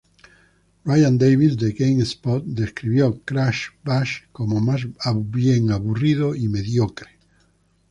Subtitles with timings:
[0.83, 4.81] Ryan Davis de GameSpot describió Crash Bash como más
[5.29, 7.19] bien aburrido y mediocre.